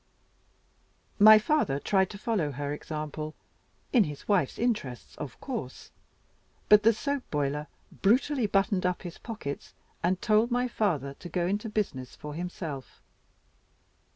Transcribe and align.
My 1.19 1.37
father 1.37 1.77
tried 1.79 2.09
to 2.09 2.17
follow 2.17 2.51
her 2.53 2.73
example 2.73 3.35
in 3.93 4.05
his 4.05 4.27
wife's 4.27 4.57
interests, 4.57 5.15
of 5.17 5.39
course; 5.39 5.91
but 6.69 6.81
the 6.81 6.91
soap 6.91 7.21
boiler 7.29 7.67
brutally 8.01 8.47
buttoned 8.47 8.83
up 8.83 9.03
his 9.03 9.19
pockets, 9.19 9.75
and 10.01 10.19
told 10.19 10.49
my 10.49 10.67
father 10.67 11.13
to 11.13 11.29
go 11.29 11.45
into 11.45 11.69
business 11.69 12.15
for 12.15 12.33
himself. 12.33 13.03